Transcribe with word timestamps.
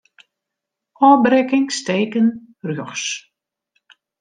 Ofbrekkingsteken 1.09 2.27
rjochts. 2.67 3.07